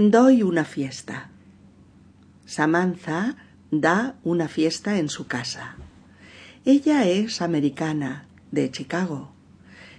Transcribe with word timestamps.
Doy 0.00 0.44
una 0.44 0.64
fiesta. 0.64 1.28
Samantha 2.46 3.34
da 3.72 4.14
una 4.22 4.46
fiesta 4.46 4.96
en 5.00 5.08
su 5.08 5.26
casa. 5.26 5.74
Ella 6.64 7.08
es 7.08 7.42
americana, 7.42 8.28
de 8.52 8.70
Chicago. 8.70 9.32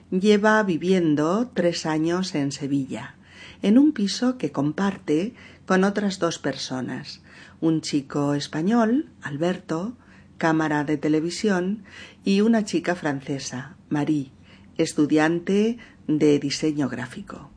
Lleva 0.10 0.64
viviendo 0.64 1.52
tres 1.54 1.86
años 1.86 2.34
en 2.34 2.54
Sevilla, 2.54 3.16
en 3.62 3.78
un 3.78 3.92
piso 3.92 4.38
que 4.38 4.54
comparte 4.54 5.34
con 5.66 5.84
otras 5.84 6.18
dos 6.18 6.40
personas, 6.40 7.22
un 7.60 7.82
chico 7.82 8.36
español, 8.36 9.10
Alberto, 9.22 9.98
cámara 10.38 10.86
de 10.86 10.96
televisión, 10.96 11.84
y 12.24 12.40
una 12.40 12.64
chica 12.64 12.96
francesa, 12.96 13.76
Marie, 13.90 14.32
estudiante 14.78 15.78
de 16.08 16.40
diseño 16.40 16.88
gráfico. 16.88 17.49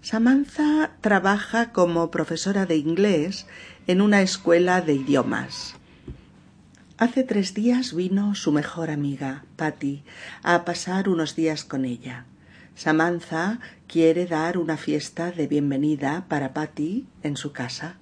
Samantha 0.00 0.92
trabaja 1.00 1.72
como 1.72 2.10
profesora 2.10 2.66
de 2.66 2.76
inglés 2.76 3.46
en 3.88 4.00
una 4.00 4.22
escuela 4.22 4.80
de 4.80 4.94
idiomas. 4.94 5.74
Hace 6.98 7.24
tres 7.24 7.52
días 7.52 7.94
vino 7.94 8.34
su 8.36 8.52
mejor 8.52 8.90
amiga, 8.90 9.44
Patty, 9.56 10.04
a 10.42 10.64
pasar 10.64 11.08
unos 11.08 11.34
días 11.34 11.64
con 11.64 11.84
ella. 11.84 12.26
Samantha 12.76 13.58
quiere 13.88 14.26
dar 14.26 14.56
una 14.56 14.76
fiesta 14.76 15.32
de 15.32 15.48
bienvenida 15.48 16.26
para 16.28 16.54
Patty 16.54 17.06
en 17.24 17.36
su 17.36 17.52
casa. 17.52 17.96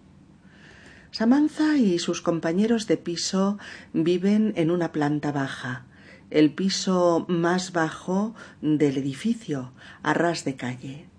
Samantha 1.11 1.78
y 1.78 1.98
sus 1.98 2.20
compañeros 2.20 2.87
de 2.87 2.98
piso 2.98 3.59
viven 3.95 4.53
en 4.56 4.70
una 4.70 4.92
planta 4.92 5.33
baja, 5.33 5.87
el 6.31 6.53
piso 6.53 7.25
más 7.28 7.73
bajo 7.73 8.34
del 8.61 8.98
edificio, 8.98 9.73
a 10.03 10.12
ras 10.12 10.45
de 10.45 10.56
calle. 10.56 11.16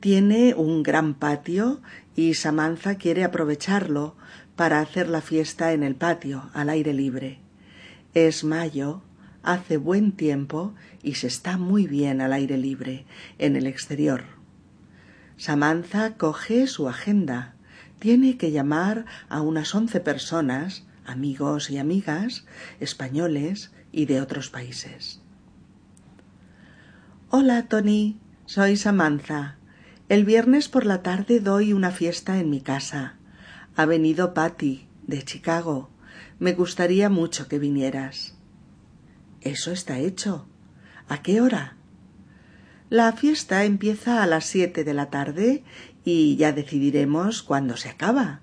Tiene 0.00 0.54
un 0.54 0.82
gran 0.82 1.12
patio 1.12 1.82
y 2.16 2.32
Samantha 2.32 2.94
quiere 2.94 3.22
aprovecharlo 3.22 4.16
para 4.56 4.80
hacer 4.80 5.08
la 5.10 5.20
fiesta 5.20 5.74
en 5.74 5.82
el 5.82 5.94
patio, 5.94 6.48
al 6.54 6.70
aire 6.70 6.94
libre. 6.94 7.38
Es 8.14 8.42
mayo, 8.42 9.02
hace 9.42 9.76
buen 9.76 10.12
tiempo 10.12 10.74
y 11.02 11.16
se 11.16 11.26
está 11.26 11.58
muy 11.58 11.86
bien 11.86 12.22
al 12.22 12.32
aire 12.32 12.56
libre, 12.56 13.04
en 13.38 13.56
el 13.56 13.66
exterior. 13.66 14.24
Samantha 15.36 16.16
coge 16.16 16.66
su 16.66 16.88
agenda. 16.88 17.54
Tiene 17.98 18.38
que 18.38 18.52
llamar 18.52 19.04
a 19.28 19.42
unas 19.42 19.74
once 19.74 20.00
personas, 20.00 20.86
amigos 21.04 21.70
y 21.70 21.76
amigas, 21.76 22.46
españoles 22.80 23.70
y 23.92 24.06
de 24.06 24.22
otros 24.22 24.48
países. 24.48 25.20
Hola, 27.28 27.68
Tony. 27.68 28.18
Soy 28.46 28.76
Samantha. 28.76 29.59
El 30.10 30.24
viernes 30.24 30.68
por 30.68 30.86
la 30.86 31.04
tarde 31.04 31.38
doy 31.38 31.72
una 31.72 31.92
fiesta 31.92 32.40
en 32.40 32.50
mi 32.50 32.60
casa. 32.60 33.14
Ha 33.76 33.86
venido 33.86 34.34
Patty, 34.34 34.88
de 35.06 35.22
Chicago. 35.22 35.88
Me 36.40 36.52
gustaría 36.52 37.08
mucho 37.08 37.46
que 37.46 37.60
vinieras. 37.60 38.34
Eso 39.40 39.70
está 39.70 40.00
hecho. 40.00 40.48
¿A 41.08 41.22
qué 41.22 41.40
hora? 41.40 41.76
La 42.88 43.12
fiesta 43.12 43.64
empieza 43.64 44.24
a 44.24 44.26
las 44.26 44.46
siete 44.46 44.82
de 44.82 44.94
la 44.94 45.10
tarde 45.10 45.62
y 46.04 46.34
ya 46.34 46.50
decidiremos 46.50 47.44
cuándo 47.44 47.76
se 47.76 47.88
acaba. 47.88 48.40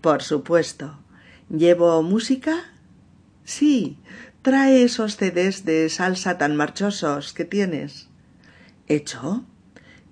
Por 0.00 0.22
supuesto. 0.22 1.00
¿Llevo 1.50 2.00
música? 2.04 2.70
Sí. 3.42 3.98
Trae 4.42 4.84
esos 4.84 5.16
CDs 5.16 5.64
de 5.64 5.88
salsa 5.88 6.38
tan 6.38 6.54
marchosos 6.54 7.32
que 7.32 7.44
tienes. 7.44 8.10
¿Hecho? 8.86 9.44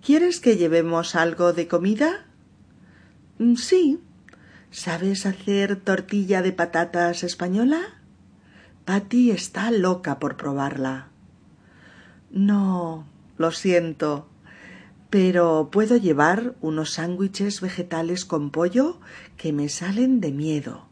¿Quieres 0.07 0.39
que 0.39 0.57
llevemos 0.57 1.17
algo 1.17 1.53
de 1.53 1.67
comida? 1.67 2.27
Mm, 3.41 3.57
sí. 3.57 3.99
¿Sabes 4.71 5.27
hacer 5.27 5.75
tortilla 5.75 6.43
de 6.43 6.53
patatas 6.53 7.25
española? 7.25 7.81
Patty 8.85 9.33
está 9.33 9.73
loca 9.73 10.21
por 10.21 10.37
probarla. 10.37 11.09
No, 12.31 13.05
lo 13.37 13.51
siento. 13.51 14.29
Pero 15.11 15.71
puedo 15.73 15.97
llevar 15.97 16.55
unos 16.61 16.93
sándwiches 16.93 17.61
vegetales 17.61 18.25
con 18.25 18.51
pollo 18.51 19.01
que 19.37 19.53
me 19.53 19.69
salen 19.69 20.21
de 20.21 20.31
miedo. 20.31 20.87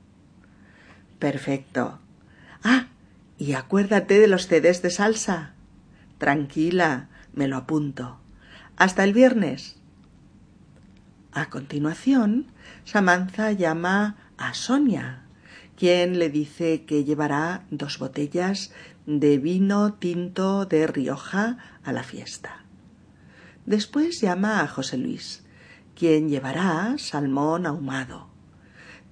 Perfecto. 1.20 2.00
Ah, 2.64 2.88
y 3.38 3.52
acuérdate 3.52 4.18
de 4.18 4.26
los 4.26 4.48
CDs 4.48 4.82
de 4.82 4.90
salsa. 4.90 5.54
Tranquila, 6.18 7.10
me 7.32 7.46
lo 7.46 7.58
apunto. 7.58 8.23
Hasta 8.76 9.04
el 9.04 9.12
viernes. 9.12 9.76
A 11.32 11.48
continuación, 11.48 12.46
Samantha 12.84 13.52
llama 13.52 14.16
a 14.36 14.52
Sonia, 14.54 15.22
quien 15.76 16.18
le 16.18 16.28
dice 16.28 16.84
que 16.84 17.04
llevará 17.04 17.64
dos 17.70 17.98
botellas 17.98 18.72
de 19.06 19.38
vino 19.38 19.94
tinto 19.94 20.66
de 20.66 20.86
Rioja 20.86 21.58
a 21.84 21.92
la 21.92 22.02
fiesta. 22.02 22.64
Después 23.64 24.20
llama 24.20 24.60
a 24.60 24.66
José 24.66 24.98
Luis, 24.98 25.44
quien 25.94 26.28
llevará 26.28 26.96
salmón 26.98 27.66
ahumado. 27.66 28.28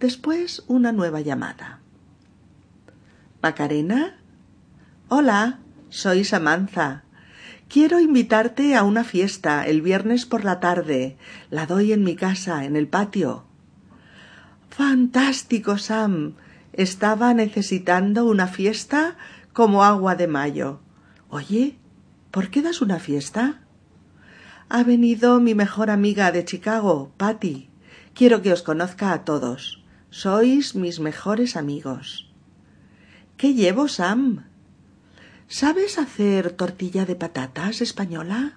Después 0.00 0.64
una 0.66 0.90
nueva 0.90 1.20
llamada. 1.20 1.80
Macarena. 3.40 4.18
Hola, 5.08 5.60
soy 5.88 6.24
Samantha. 6.24 7.04
Quiero 7.72 8.00
invitarte 8.00 8.76
a 8.76 8.82
una 8.82 9.02
fiesta 9.02 9.66
el 9.66 9.80
viernes 9.80 10.26
por 10.26 10.44
la 10.44 10.60
tarde. 10.60 11.16
La 11.48 11.64
doy 11.64 11.94
en 11.94 12.04
mi 12.04 12.16
casa, 12.16 12.66
en 12.66 12.76
el 12.76 12.86
patio. 12.86 13.46
Fantástico, 14.68 15.78
Sam. 15.78 16.34
Estaba 16.74 17.32
necesitando 17.32 18.26
una 18.26 18.46
fiesta 18.46 19.16
como 19.54 19.84
agua 19.84 20.16
de 20.16 20.26
mayo. 20.26 20.80
Oye, 21.30 21.78
¿por 22.30 22.50
qué 22.50 22.60
das 22.60 22.82
una 22.82 22.98
fiesta? 22.98 23.62
Ha 24.68 24.82
venido 24.82 25.40
mi 25.40 25.54
mejor 25.54 25.88
amiga 25.88 26.30
de 26.30 26.44
Chicago, 26.44 27.10
Patty. 27.16 27.70
Quiero 28.12 28.42
que 28.42 28.52
os 28.52 28.60
conozca 28.60 29.14
a 29.14 29.24
todos. 29.24 29.82
Sois 30.10 30.74
mis 30.74 31.00
mejores 31.00 31.56
amigos. 31.56 32.30
¿Qué 33.38 33.54
llevo, 33.54 33.88
Sam? 33.88 34.51
¿Sabes 35.52 35.98
hacer 35.98 36.52
tortilla 36.52 37.04
de 37.04 37.14
patatas 37.14 37.82
española? 37.82 38.56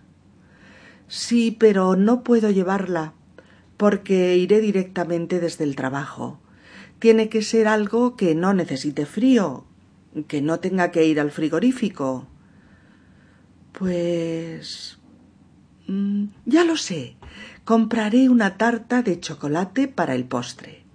Sí, 1.10 1.54
pero 1.60 1.98
no 1.98 2.24
puedo 2.24 2.50
llevarla, 2.52 3.12
porque 3.76 4.38
iré 4.38 4.62
directamente 4.62 5.42
desde 5.42 5.66
el 5.66 5.76
trabajo. 5.76 6.40
Tiene 7.00 7.28
que 7.28 7.42
ser 7.42 7.68
algo 7.68 8.16
que 8.16 8.34
no 8.34 8.54
necesite 8.54 9.06
frío, 9.06 9.66
que 10.30 10.42
no 10.42 10.62
tenga 10.62 10.92
que 10.92 11.06
ir 11.06 11.20
al 11.20 11.32
frigorífico. 11.32 12.28
Pues. 13.74 14.98
Mm, 15.88 16.28
ya 16.46 16.64
lo 16.64 16.78
sé. 16.78 17.18
Compraré 17.66 18.30
una 18.30 18.56
tarta 18.56 19.02
de 19.02 19.20
chocolate 19.20 19.90
para 19.90 20.16
el 20.16 20.24
postre. 20.24 20.86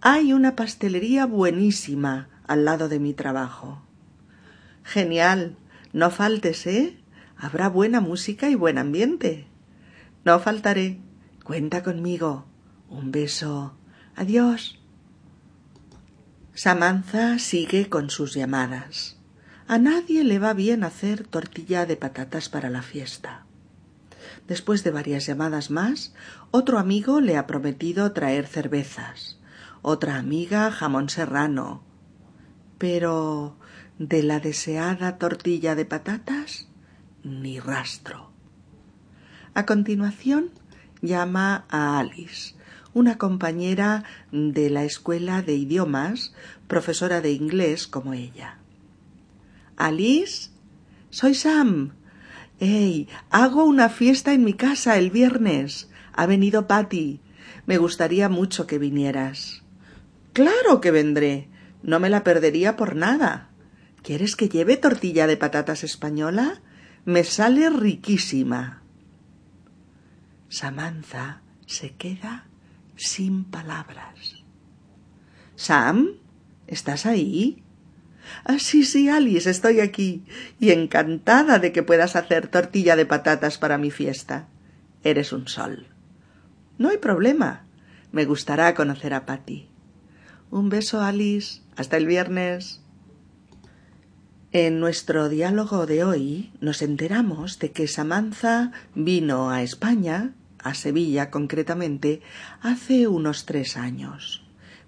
Hay 0.00 0.32
una 0.32 0.56
pastelería 0.56 1.26
buenísima 1.26 2.30
al 2.46 2.64
lado 2.64 2.88
de 2.88 2.98
mi 2.98 3.12
trabajo. 3.12 3.82
Genial. 4.88 5.58
No 5.92 6.10
faltes, 6.10 6.66
¿eh? 6.66 6.96
Habrá 7.36 7.68
buena 7.68 8.00
música 8.00 8.48
y 8.48 8.54
buen 8.54 8.78
ambiente. 8.78 9.46
No 10.24 10.40
faltaré. 10.40 10.98
Cuenta 11.44 11.82
conmigo. 11.82 12.46
Un 12.88 13.12
beso. 13.12 13.76
Adiós. 14.16 14.80
Samantha 16.54 17.38
sigue 17.38 17.90
con 17.90 18.08
sus 18.08 18.32
llamadas. 18.32 19.18
A 19.66 19.76
nadie 19.76 20.24
le 20.24 20.38
va 20.38 20.54
bien 20.54 20.82
hacer 20.84 21.26
tortilla 21.26 21.84
de 21.84 21.96
patatas 21.96 22.48
para 22.48 22.70
la 22.70 22.80
fiesta. 22.80 23.44
Después 24.46 24.84
de 24.84 24.90
varias 24.90 25.26
llamadas 25.26 25.70
más, 25.70 26.14
otro 26.50 26.78
amigo 26.78 27.20
le 27.20 27.36
ha 27.36 27.46
prometido 27.46 28.12
traer 28.12 28.46
cervezas, 28.46 29.38
otra 29.82 30.16
amiga 30.16 30.70
jamón 30.70 31.10
serrano. 31.10 31.82
Pero 32.78 33.58
de 33.98 34.22
la 34.22 34.40
deseada 34.40 35.18
tortilla 35.18 35.74
de 35.74 35.84
patatas 35.84 36.68
ni 37.24 37.58
rastro. 37.58 38.30
A 39.54 39.66
continuación 39.66 40.50
llama 41.02 41.64
a 41.68 41.98
Alice, 41.98 42.54
una 42.94 43.18
compañera 43.18 44.04
de 44.30 44.70
la 44.70 44.84
escuela 44.84 45.42
de 45.42 45.54
idiomas, 45.54 46.34
profesora 46.66 47.20
de 47.20 47.32
inglés 47.32 47.86
como 47.86 48.14
ella. 48.14 48.58
Alice, 49.76 50.50
soy 51.10 51.34
Sam. 51.34 51.92
Hey, 52.60 53.08
hago 53.30 53.64
una 53.64 53.88
fiesta 53.88 54.32
en 54.32 54.44
mi 54.44 54.54
casa 54.54 54.96
el 54.96 55.10
viernes. 55.10 55.88
Ha 56.12 56.26
venido 56.26 56.66
Patty. 56.66 57.20
Me 57.66 57.78
gustaría 57.78 58.28
mucho 58.28 58.66
que 58.66 58.78
vinieras. 58.78 59.62
Claro 60.32 60.80
que 60.80 60.90
vendré. 60.90 61.48
No 61.82 62.00
me 62.00 62.10
la 62.10 62.24
perdería 62.24 62.76
por 62.76 62.96
nada. 62.96 63.50
¿Quieres 64.08 64.36
que 64.36 64.48
lleve 64.48 64.78
tortilla 64.78 65.26
de 65.26 65.36
patatas 65.36 65.84
española? 65.84 66.62
Me 67.04 67.24
sale 67.24 67.68
riquísima. 67.68 68.80
Samantha 70.48 71.42
se 71.66 71.94
queda 71.94 72.46
sin 72.96 73.44
palabras. 73.44 74.46
Sam, 75.56 76.12
¿estás 76.66 77.04
ahí? 77.04 77.62
Ah, 78.44 78.58
sí, 78.58 78.82
sí, 78.84 79.10
Alice, 79.10 79.50
estoy 79.50 79.80
aquí, 79.80 80.24
y 80.58 80.70
encantada 80.70 81.58
de 81.58 81.72
que 81.72 81.82
puedas 81.82 82.16
hacer 82.16 82.48
tortilla 82.48 82.96
de 82.96 83.04
patatas 83.04 83.58
para 83.58 83.76
mi 83.76 83.90
fiesta. 83.90 84.48
Eres 85.04 85.34
un 85.34 85.48
sol. 85.48 85.86
No 86.78 86.88
hay 86.88 86.96
problema. 86.96 87.66
Me 88.12 88.24
gustará 88.24 88.74
conocer 88.74 89.12
a 89.12 89.26
Patty. 89.26 89.68
Un 90.50 90.70
beso, 90.70 91.02
Alice. 91.02 91.60
Hasta 91.76 91.98
el 91.98 92.06
viernes. 92.06 92.80
En 94.52 94.80
nuestro 94.80 95.28
diálogo 95.28 95.84
de 95.84 96.04
hoy 96.04 96.50
nos 96.62 96.80
enteramos 96.80 97.58
de 97.58 97.70
que 97.70 97.86
Samantha 97.86 98.72
vino 98.94 99.50
a 99.50 99.62
España, 99.62 100.32
a 100.58 100.72
Sevilla 100.72 101.30
concretamente, 101.30 102.22
hace 102.62 103.08
unos 103.08 103.44
tres 103.44 103.76
años. 103.76 104.42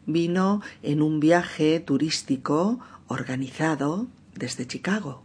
Vino 0.07 0.63
en 0.83 1.03
un 1.03 1.21
viaje 1.21 1.79
turístico 1.79 2.81
organizado 3.07 4.07
desde 4.35 4.67
Chicago. 4.67 5.25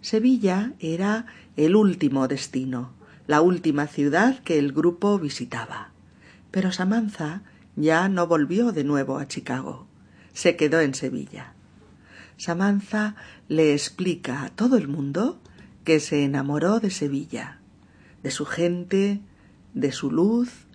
Sevilla 0.00 0.72
era 0.80 1.26
el 1.58 1.76
último 1.76 2.28
destino, 2.28 2.94
la 3.26 3.42
última 3.42 3.88
ciudad 3.88 4.38
que 4.38 4.58
el 4.58 4.72
grupo 4.72 5.18
visitaba. 5.18 5.92
Pero 6.50 6.72
Samantha 6.72 7.42
ya 7.76 8.08
no 8.08 8.26
volvió 8.26 8.72
de 8.72 8.84
nuevo 8.84 9.18
a 9.18 9.28
Chicago. 9.28 9.86
Se 10.32 10.56
quedó 10.56 10.80
en 10.80 10.94
Sevilla. 10.94 11.52
Samantha 12.40 13.16
le 13.48 13.72
explica 13.74 14.42
a 14.42 14.48
todo 14.50 14.76
el 14.76 14.88
mundo 14.88 15.40
que 15.84 16.00
se 16.00 16.24
enamoró 16.24 16.80
de 16.80 16.90
Sevilla, 16.90 17.60
de 18.22 18.30
su 18.30 18.46
gente, 18.46 19.20
de 19.74 19.92
su 19.92 20.10
luz, 20.10 20.66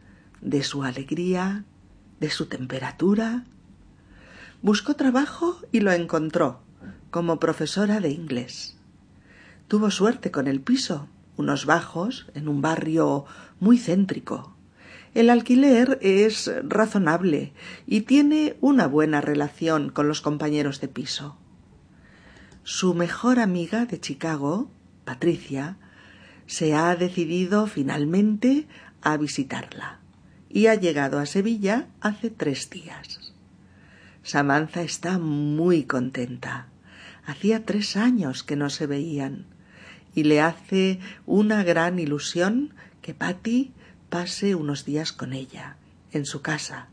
de 0.42 0.64
su 0.64 0.84
alegría, 0.84 1.66
de 2.20 2.30
su 2.30 2.46
temperatura, 2.46 3.46
Buscó 4.66 4.96
trabajo 4.96 5.60
y 5.72 5.82
lo 5.82 5.92
encontró, 5.92 6.60
como 7.12 7.40
profesora 7.40 8.00
de 8.00 8.10
inglés. 8.10 8.76
Tuvo 9.68 9.92
suerte 9.92 10.32
con 10.32 10.48
el 10.48 10.60
piso, 10.60 11.08
unos 11.38 11.68
bajos, 11.68 12.26
en 12.34 12.48
un 12.48 12.64
barrio 12.64 13.26
muy 13.60 13.78
céntrico. 13.78 14.56
El 15.14 15.30
alquiler 15.30 16.00
es 16.02 16.52
razonable 16.64 17.54
y 17.86 18.02
tiene 18.02 18.58
una 18.60 18.88
buena 18.88 19.22
relación 19.22 19.90
con 19.90 20.08
los 20.08 20.22
compañeros 20.22 20.82
de 20.82 20.88
piso. 20.88 21.38
Su 22.68 22.96
mejor 22.96 23.38
amiga 23.38 23.86
de 23.86 24.00
Chicago, 24.00 24.72
Patricia, 25.04 25.78
se 26.48 26.74
ha 26.74 26.96
decidido 26.96 27.68
finalmente 27.68 28.68
a 29.04 29.18
visitarla 29.18 30.00
y 30.50 30.66
ha 30.66 30.74
llegado 30.74 31.20
a 31.20 31.28
Sevilla 31.28 31.90
hace 32.02 32.32
tres 32.32 32.72
días. 32.72 33.34
Samantha 34.24 34.82
está 34.82 35.20
muy 35.20 35.84
contenta. 35.84 36.70
Hacía 37.24 37.66
tres 37.66 37.96
años 37.98 38.42
que 38.42 38.56
no 38.56 38.72
se 38.72 38.88
veían 38.88 39.46
y 40.16 40.24
le 40.24 40.42
hace 40.42 41.00
una 41.28 41.64
gran 41.64 42.00
ilusión 42.00 42.74
que 43.04 43.14
Patty 43.14 43.74
pase 44.10 44.56
unos 44.56 44.86
días 44.86 45.14
con 45.14 45.34
ella, 45.34 45.78
en 46.12 46.26
su 46.26 46.42
casa, 46.42 46.88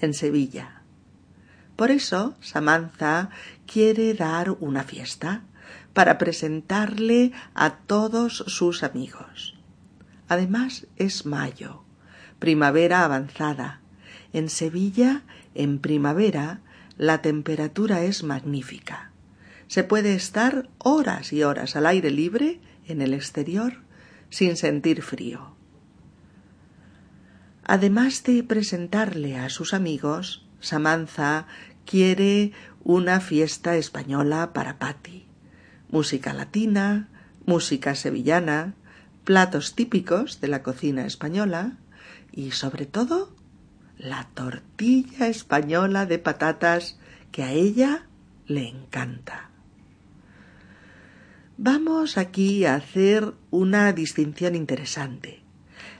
en 0.00 0.14
Sevilla. 0.14 0.79
Por 1.80 1.90
eso 1.90 2.36
Samantha 2.42 3.30
quiere 3.66 4.12
dar 4.12 4.50
una 4.50 4.82
fiesta 4.82 5.44
para 5.94 6.18
presentarle 6.18 7.32
a 7.54 7.76
todos 7.76 8.44
sus 8.48 8.82
amigos. 8.82 9.56
Además 10.28 10.88
es 10.96 11.24
mayo, 11.24 11.82
primavera 12.38 13.02
avanzada. 13.02 13.80
En 14.34 14.50
Sevilla, 14.50 15.22
en 15.54 15.78
primavera, 15.78 16.60
la 16.98 17.22
temperatura 17.22 18.02
es 18.02 18.24
magnífica. 18.24 19.10
Se 19.66 19.82
puede 19.82 20.14
estar 20.14 20.68
horas 20.76 21.32
y 21.32 21.44
horas 21.44 21.76
al 21.76 21.86
aire 21.86 22.10
libre 22.10 22.60
en 22.88 23.00
el 23.00 23.14
exterior 23.14 23.78
sin 24.28 24.58
sentir 24.58 25.00
frío. 25.00 25.56
Además 27.64 28.22
de 28.24 28.42
presentarle 28.42 29.38
a 29.38 29.48
sus 29.48 29.72
amigos, 29.72 30.44
Samantha 30.60 31.46
quiere 31.84 32.52
una 32.82 33.20
fiesta 33.20 33.76
española 33.76 34.52
para 34.52 34.78
Patty. 34.78 35.26
Música 35.90 36.32
latina, 36.32 37.08
música 37.46 37.94
sevillana, 37.94 38.74
platos 39.24 39.74
típicos 39.74 40.40
de 40.40 40.48
la 40.48 40.62
cocina 40.62 41.06
española 41.06 41.76
y, 42.32 42.52
sobre 42.52 42.86
todo, 42.86 43.34
la 43.98 44.28
tortilla 44.34 45.28
española 45.28 46.06
de 46.06 46.18
patatas 46.18 46.98
que 47.32 47.42
a 47.42 47.52
ella 47.52 48.06
le 48.46 48.68
encanta. 48.68 49.50
Vamos 51.58 52.16
aquí 52.16 52.64
a 52.64 52.74
hacer 52.74 53.34
una 53.50 53.92
distinción 53.92 54.54
interesante. 54.54 55.42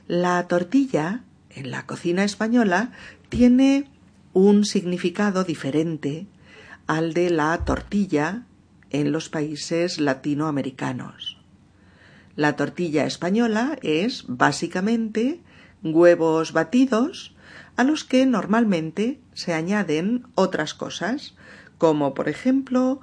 La 0.08 0.48
tortilla 0.48 1.22
en 1.50 1.70
la 1.70 1.84
cocina 1.86 2.24
española 2.24 2.92
tiene 3.28 3.90
un 4.32 4.64
significado 4.64 5.44
diferente 5.44 6.26
al 6.86 7.14
de 7.14 7.30
la 7.30 7.64
tortilla 7.64 8.44
en 8.90 9.12
los 9.12 9.28
países 9.28 10.00
latinoamericanos. 10.00 11.38
La 12.36 12.56
tortilla 12.56 13.06
española 13.06 13.78
es 13.82 14.24
básicamente 14.28 15.40
huevos 15.82 16.52
batidos 16.52 17.34
a 17.76 17.84
los 17.84 18.04
que 18.04 18.26
normalmente 18.26 19.20
se 19.32 19.52
añaden 19.52 20.26
otras 20.34 20.74
cosas, 20.74 21.34
como 21.78 22.14
por 22.14 22.28
ejemplo 22.28 23.00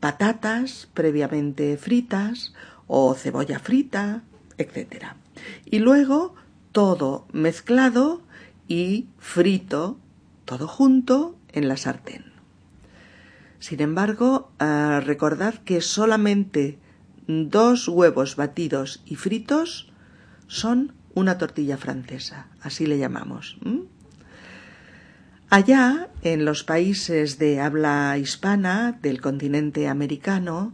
patatas 0.00 0.88
previamente 0.94 1.76
fritas 1.76 2.52
o 2.86 3.14
cebolla 3.14 3.58
frita, 3.58 4.22
etc. 4.58 5.06
Y 5.64 5.78
luego 5.78 6.34
todo 6.72 7.26
mezclado 7.32 8.22
y 8.68 9.06
frito, 9.18 9.98
todo 10.48 10.66
junto 10.66 11.36
en 11.52 11.68
la 11.68 11.76
sartén. 11.76 12.24
Sin 13.58 13.82
embargo, 13.82 14.50
eh, 14.58 15.00
recordad 15.00 15.54
que 15.56 15.82
solamente 15.82 16.78
dos 17.26 17.86
huevos 17.86 18.36
batidos 18.36 19.02
y 19.04 19.16
fritos 19.16 19.92
son 20.46 20.94
una 21.12 21.36
tortilla 21.36 21.76
francesa, 21.76 22.46
así 22.62 22.86
le 22.86 22.96
llamamos. 22.96 23.58
Allá, 25.50 26.08
en 26.22 26.46
los 26.46 26.64
países 26.64 27.38
de 27.38 27.60
habla 27.60 28.16
hispana 28.16 28.98
del 29.02 29.20
continente 29.20 29.86
americano, 29.86 30.72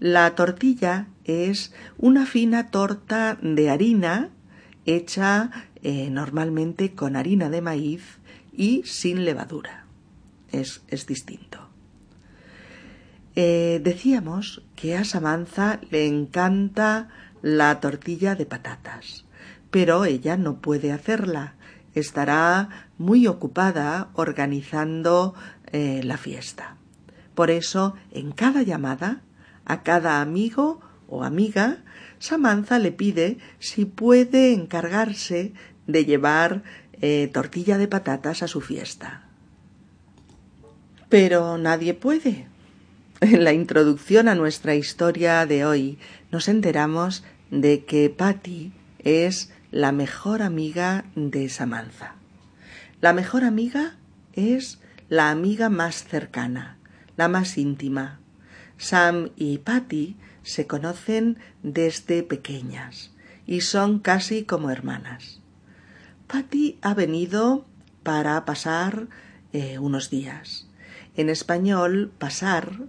la 0.00 0.34
tortilla 0.34 1.06
es 1.24 1.72
una 1.96 2.26
fina 2.26 2.70
torta 2.70 3.38
de 3.40 3.70
harina 3.70 4.28
hecha 4.84 5.50
eh, 5.82 6.10
normalmente 6.10 6.92
con 6.92 7.16
harina 7.16 7.48
de 7.48 7.62
maíz 7.62 8.18
y 8.56 8.82
sin 8.84 9.24
levadura. 9.24 9.86
Es, 10.52 10.82
distinto. 11.06 11.68
Eh, 13.34 13.80
decíamos 13.82 14.62
que 14.76 14.96
a 14.96 15.04
Samantha 15.04 15.80
le 15.90 16.06
encanta 16.06 17.08
la 17.42 17.80
tortilla 17.80 18.36
de 18.36 18.46
patatas, 18.46 19.24
pero 19.72 20.04
ella 20.04 20.36
no 20.36 20.60
puede 20.60 20.92
hacerla 20.92 21.54
estará 21.94 22.88
muy 22.98 23.26
ocupada 23.26 24.10
organizando 24.14 25.34
eh, 25.72 26.00
la 26.04 26.16
fiesta. 26.16 26.76
Por 27.34 27.50
eso, 27.50 27.94
en 28.10 28.32
cada 28.32 28.62
llamada, 28.62 29.22
a 29.64 29.82
cada 29.82 30.20
amigo 30.20 30.80
o 31.08 31.24
amiga, 31.24 31.78
Samantha 32.18 32.78
le 32.78 32.92
pide 32.92 33.38
si 33.58 33.84
puede 33.84 34.52
encargarse 34.52 35.52
de 35.86 36.04
llevar 36.04 36.62
eh, 37.06 37.28
tortilla 37.30 37.76
de 37.76 37.86
patatas 37.86 38.42
a 38.42 38.48
su 38.48 38.62
fiesta. 38.62 39.24
Pero 41.10 41.58
nadie 41.58 41.92
puede. 41.92 42.46
En 43.20 43.44
la 43.44 43.52
introducción 43.52 44.26
a 44.26 44.34
nuestra 44.34 44.74
historia 44.74 45.44
de 45.44 45.66
hoy 45.66 45.98
nos 46.32 46.48
enteramos 46.48 47.22
de 47.50 47.84
que 47.84 48.08
Patty 48.08 48.72
es 49.00 49.52
la 49.70 49.92
mejor 49.92 50.40
amiga 50.40 51.04
de 51.14 51.50
Samantha. 51.50 52.14
La 53.02 53.12
mejor 53.12 53.44
amiga 53.44 53.96
es 54.32 54.80
la 55.10 55.28
amiga 55.28 55.68
más 55.68 56.04
cercana, 56.04 56.78
la 57.18 57.28
más 57.28 57.58
íntima. 57.58 58.18
Sam 58.78 59.28
y 59.36 59.58
Patty 59.58 60.16
se 60.42 60.66
conocen 60.66 61.36
desde 61.62 62.22
pequeñas 62.22 63.10
y 63.46 63.60
son 63.60 63.98
casi 63.98 64.44
como 64.44 64.70
hermanas. 64.70 65.43
Patty 66.26 66.78
ha 66.82 66.94
venido 66.94 67.64
para 68.02 68.44
pasar 68.44 69.08
eh, 69.52 69.78
unos 69.78 70.10
días. 70.10 70.68
En 71.16 71.28
español, 71.28 72.12
pasar 72.18 72.82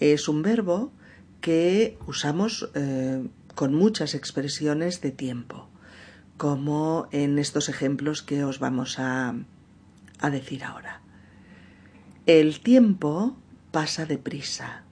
es 0.00 0.28
un 0.28 0.42
verbo 0.42 0.92
que 1.40 1.98
usamos 2.06 2.70
eh, 2.74 3.26
con 3.54 3.74
muchas 3.74 4.14
expresiones 4.14 5.00
de 5.00 5.10
tiempo 5.10 5.68
como 6.36 7.08
en 7.12 7.38
estos 7.38 7.68
ejemplos 7.68 8.22
que 8.22 8.44
os 8.44 8.58
vamos 8.58 8.98
a, 8.98 9.34
a 10.20 10.30
decir 10.30 10.64
ahora. 10.64 11.00
El 12.26 12.60
tiempo 12.60 13.36
pasa 13.70 14.06
deprisa. 14.06 14.82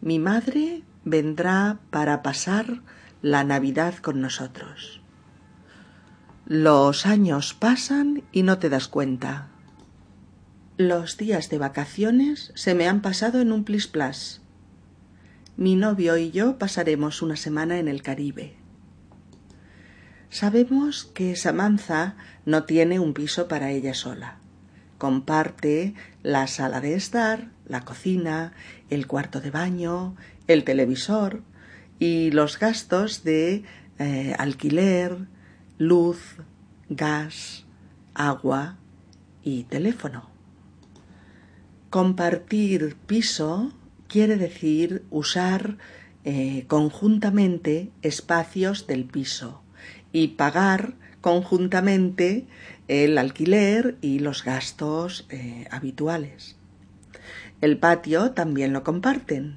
Mi 0.00 0.18
madre 0.18 0.82
vendrá 1.04 1.80
para 1.90 2.22
pasar 2.22 2.82
la 3.22 3.44
Navidad 3.44 3.96
con 3.96 4.20
nosotros. 4.20 4.99
Los 6.52 7.06
años 7.06 7.54
pasan 7.54 8.24
y 8.32 8.42
no 8.42 8.58
te 8.58 8.68
das 8.68 8.88
cuenta. 8.88 9.50
Los 10.78 11.16
días 11.16 11.48
de 11.48 11.58
vacaciones 11.58 12.50
se 12.56 12.74
me 12.74 12.88
han 12.88 13.02
pasado 13.02 13.40
en 13.40 13.52
un 13.52 13.62
plis-plas. 13.62 14.40
Mi 15.56 15.76
novio 15.76 16.16
y 16.16 16.32
yo 16.32 16.58
pasaremos 16.58 17.22
una 17.22 17.36
semana 17.36 17.78
en 17.78 17.86
el 17.86 18.02
Caribe. 18.02 18.56
Sabemos 20.28 21.04
que 21.04 21.36
Samantha 21.36 22.16
no 22.44 22.64
tiene 22.64 22.98
un 22.98 23.14
piso 23.14 23.46
para 23.46 23.70
ella 23.70 23.94
sola. 23.94 24.40
Comparte 24.98 25.94
la 26.24 26.48
sala 26.48 26.80
de 26.80 26.94
estar, 26.94 27.52
la 27.68 27.82
cocina, 27.82 28.54
el 28.88 29.06
cuarto 29.06 29.40
de 29.40 29.52
baño, 29.52 30.16
el 30.48 30.64
televisor 30.64 31.42
y 32.00 32.32
los 32.32 32.58
gastos 32.58 33.22
de 33.22 33.62
eh, 34.00 34.34
alquiler, 34.36 35.28
luz, 35.80 36.36
gas, 36.90 37.64
agua 38.12 38.76
y 39.42 39.64
teléfono. 39.64 40.28
Compartir 41.88 42.96
piso 43.06 43.72
quiere 44.06 44.36
decir 44.36 45.02
usar 45.08 45.78
eh, 46.24 46.66
conjuntamente 46.68 47.90
espacios 48.02 48.86
del 48.86 49.06
piso 49.06 49.62
y 50.12 50.28
pagar 50.28 50.96
conjuntamente 51.22 52.46
el 52.86 53.16
alquiler 53.16 53.96
y 54.02 54.18
los 54.18 54.44
gastos 54.44 55.26
eh, 55.30 55.66
habituales. 55.70 56.56
El 57.62 57.78
patio 57.78 58.32
también 58.32 58.74
lo 58.74 58.84
comparten. 58.84 59.56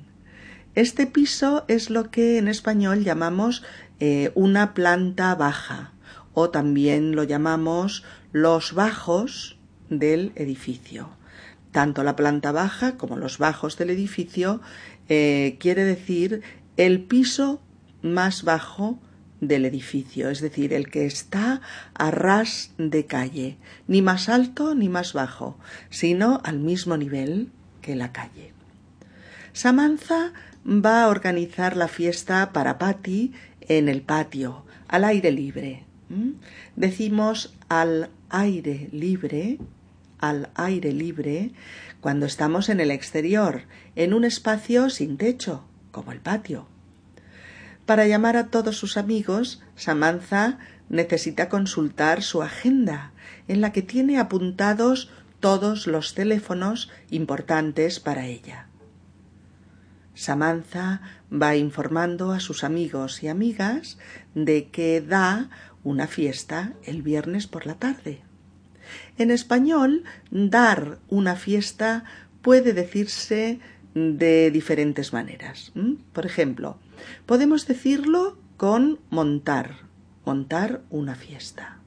Este 0.74 1.06
piso 1.06 1.66
es 1.68 1.90
lo 1.90 2.12
que 2.12 2.38
en 2.38 2.48
español 2.48 3.04
llamamos 3.04 3.62
eh, 4.00 4.32
una 4.36 4.74
planta 4.74 5.36
baja 5.36 5.93
o 6.34 6.50
también 6.50 7.16
lo 7.16 7.24
llamamos 7.24 8.04
los 8.32 8.74
bajos 8.74 9.58
del 9.90 10.32
edificio. 10.36 11.10
Tanto 11.72 12.04
la 12.04 12.16
planta 12.16 12.52
baja 12.52 12.98
como 12.98 13.18
los 13.18 13.38
bajos 13.38 13.78
del 13.78 13.90
edificio 13.90 14.62
eh, 15.10 15.58
quiere 15.60 15.84
decir 15.84 16.42
el 16.78 17.02
piso 17.02 17.62
más 18.02 18.44
bajo 18.44 19.00
del 19.48 19.66
edificio, 19.66 20.30
es 20.30 20.42
decir, 20.42 20.74
el 20.74 20.90
que 20.90 21.06
está 21.06 21.62
a 21.94 22.12
ras 22.12 22.72
de 22.78 23.06
calle, 23.06 23.58
ni 23.88 24.02
más 24.02 24.30
alto 24.30 24.76
ni 24.76 24.90
más 24.90 25.14
bajo, 25.14 25.58
sino 25.90 26.42
al 26.44 26.60
mismo 26.60 26.98
nivel 26.98 27.52
que 27.82 27.96
la 27.96 28.12
calle. 28.12 28.54
Samantha 29.52 30.34
va 30.66 31.04
a 31.04 31.08
organizar 31.10 31.76
la 31.76 31.88
fiesta 31.88 32.54
para 32.54 32.78
Patty 32.78 33.34
en 33.62 33.90
el 33.90 34.02
patio, 34.02 34.66
al 34.88 35.04
aire 35.04 35.32
libre. 35.32 35.86
Decimos 36.76 37.54
al 37.70 38.10
aire 38.30 38.90
libre, 38.92 39.60
al 40.20 40.50
aire 40.56 40.92
libre, 40.92 41.52
cuando 42.02 42.26
estamos 42.26 42.70
en 42.70 42.80
el 42.80 42.92
exterior, 42.92 43.64
en 43.96 44.14
un 44.14 44.24
espacio 44.24 44.90
sin 44.90 45.18
techo, 45.18 45.66
como 45.92 46.12
el 46.12 46.20
patio. 46.20 46.68
Para 47.86 48.08
llamar 48.08 48.38
a 48.38 48.48
todos 48.48 48.78
sus 48.78 48.96
amigos, 48.96 49.62
Samantha 49.76 50.60
necesita 50.90 51.50
consultar 51.50 52.22
su 52.22 52.42
agenda, 52.42 53.12
en 53.48 53.62
la 53.62 53.72
que 53.72 53.82
tiene 53.82 54.20
apuntados 54.20 55.12
todos 55.40 55.88
los 55.88 56.14
teléfonos 56.14 56.90
importantes 57.10 58.00
para 58.00 58.28
ella. 58.28 58.68
Samantha 60.16 61.02
va 61.32 61.56
informando 61.56 62.32
a 62.32 62.40
sus 62.40 62.64
amigos 62.64 63.24
y 63.24 63.28
amigas 63.28 63.98
de 64.36 64.70
que 64.70 65.02
da 65.02 65.50
una 65.84 66.08
fiesta 66.08 66.74
el 66.84 67.02
viernes 67.02 67.48
por 67.48 67.66
la 67.66 67.76
tarde. 67.76 68.22
En 69.18 69.32
español, 69.32 70.04
dar 70.32 71.00
una 71.10 71.36
fiesta 71.36 72.04
puede 72.42 72.74
decirse 72.74 73.60
de 73.94 74.52
diferentes 74.52 75.14
maneras. 75.14 75.72
Por 76.14 76.26
ejemplo, 76.26 76.78
podemos 77.26 77.68
decirlo 77.68 78.38
con 78.58 79.00
montar, 79.10 79.76
montar 80.26 80.82
una 80.90 81.16
fiesta. 81.16 81.80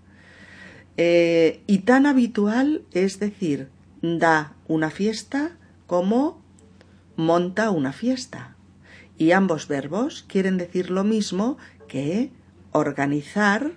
Eh, 0.97 1.63
y 1.67 1.79
tan 1.79 2.07
habitual 2.07 2.83
es 2.93 3.19
decir, 3.19 3.69
da 4.03 4.55
una 4.67 4.91
fiesta 4.91 5.57
como 5.87 6.41
monta 7.17 7.71
una 7.71 7.93
fiesta. 7.93 8.57
Y 9.19 9.33
ambos 9.33 9.69
verbos 9.69 10.25
quieren 10.29 10.59
decir 10.59 10.91
lo 10.91 11.05
mismo 11.05 11.57
que 11.89 12.31
organizar, 12.73 13.73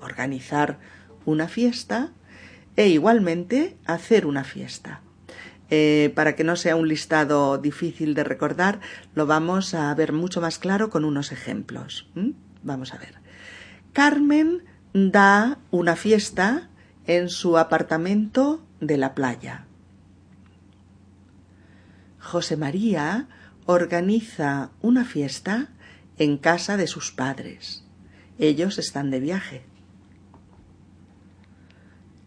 organizar 0.00 0.78
una 1.24 1.48
fiesta 1.48 2.12
e 2.76 2.88
igualmente 2.88 3.76
hacer 3.86 4.26
una 4.26 4.44
fiesta. 4.44 5.00
Eh, 5.70 6.12
para 6.14 6.36
que 6.36 6.44
no 6.44 6.56
sea 6.56 6.76
un 6.76 6.88
listado 6.88 7.58
difícil 7.58 8.14
de 8.14 8.24
recordar, 8.24 8.80
lo 9.14 9.26
vamos 9.26 9.74
a 9.74 9.94
ver 9.94 10.12
mucho 10.12 10.40
más 10.40 10.58
claro 10.58 10.90
con 10.90 11.04
unos 11.04 11.32
ejemplos. 11.32 12.08
Vamos 12.62 12.92
a 12.92 12.98
ver. 12.98 13.14
Carmen 13.92 14.62
da 14.92 15.58
una 15.70 15.96
fiesta 15.96 16.68
en 17.06 17.28
su 17.28 17.58
apartamento 17.58 18.64
de 18.80 18.98
la 18.98 19.14
playa. 19.14 19.66
José 22.18 22.56
María 22.56 23.28
organiza 23.66 24.70
una 24.80 25.04
fiesta 25.04 25.70
en 26.18 26.38
casa 26.38 26.76
de 26.76 26.86
sus 26.86 27.10
padres. 27.12 27.83
Ellos 28.38 28.78
están 28.78 29.10
de 29.10 29.20
viaje. 29.20 29.62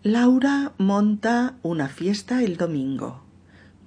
Laura 0.04 0.74
monta 0.78 1.58
una 1.64 1.90
fiesta 1.90 2.44
el 2.44 2.56
domingo. 2.56 3.24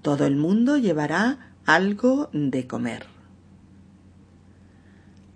Todo 0.02 0.26
el 0.26 0.36
mundo 0.36 0.76
llevará 0.76 1.54
algo 1.64 2.28
de 2.32 2.66
comer. 2.66 3.06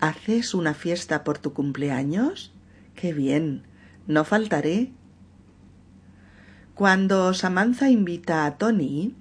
¿Haces 0.01 0.53
una 0.53 0.75
fiesta 0.75 1.25
por 1.25 1.39
tu 1.39 1.55
cumpleaños? 1.55 2.53
Qué 2.95 3.15
bien. 3.15 3.63
No 4.07 4.25
faltaré. 4.25 4.93
Cuando 6.75 7.33
Samantha 7.33 7.89
invita 7.89 8.45
a 8.45 8.59
Tony, 8.59 9.15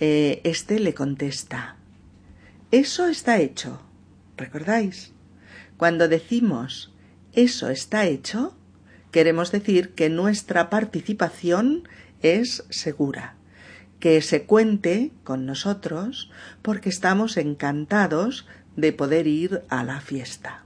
eh, 0.00 0.42
este 0.44 0.80
le 0.80 0.92
contesta 0.92 1.76
Eso 2.70 3.06
está 3.06 3.38
hecho. 3.38 3.80
¿Recordáis? 4.36 5.14
Cuando 5.78 6.08
decimos 6.08 6.92
eso 7.32 7.70
está 7.70 8.04
hecho, 8.04 8.54
queremos 9.10 9.50
decir 9.50 9.94
que 9.94 10.10
nuestra 10.10 10.68
participación 10.68 11.88
es 12.20 12.66
segura, 12.68 13.36
que 14.00 14.20
se 14.20 14.44
cuente 14.44 15.12
con 15.24 15.46
nosotros 15.46 16.30
porque 16.60 16.90
estamos 16.90 17.38
encantados 17.38 18.46
de 18.76 18.92
poder 18.92 19.26
ir 19.26 19.62
a 19.70 19.82
la 19.82 20.02
fiesta. 20.02 20.64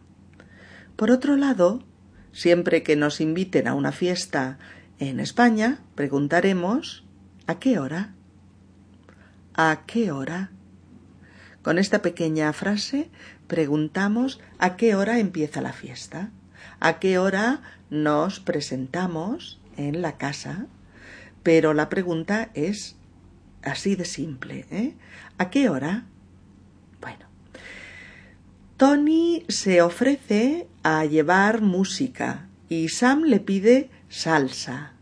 Por 0.96 1.12
otro 1.12 1.36
lado, 1.36 1.84
Siempre 2.32 2.82
que 2.82 2.96
nos 2.96 3.20
inviten 3.20 3.68
a 3.68 3.74
una 3.74 3.92
fiesta 3.92 4.58
en 4.98 5.20
España, 5.20 5.80
preguntaremos 5.94 7.04
¿a 7.46 7.58
qué 7.58 7.78
hora? 7.78 8.14
¿A 9.54 9.82
qué 9.86 10.10
hora? 10.10 10.50
Con 11.60 11.78
esta 11.78 12.00
pequeña 12.00 12.52
frase 12.54 13.10
preguntamos 13.52 14.40
a 14.58 14.76
qué 14.76 14.94
hora 14.94 15.18
empieza 15.18 15.60
la 15.60 15.74
fiesta, 15.74 16.30
a 16.80 16.98
qué 16.98 17.18
hora 17.18 17.60
nos 17.90 18.40
presentamos 18.40 19.60
en 19.76 20.00
la 20.00 20.16
casa, 20.16 20.68
pero 21.42 21.74
la 21.74 21.90
pregunta 21.90 22.48
es 22.54 22.96
así 23.62 23.94
de 23.94 24.06
simple. 24.06 24.64
¿eh? 24.70 24.94
¿A 25.36 25.50
qué 25.50 25.68
hora? 25.68 26.06
Bueno, 27.02 27.26
Tony 28.78 29.44
se 29.48 29.82
ofrece 29.82 30.66
a 30.82 31.04
llevar 31.04 31.60
música 31.60 32.48
y 32.70 32.88
Sam 32.88 33.24
le 33.24 33.38
pide 33.38 33.90
salsa, 34.08 34.94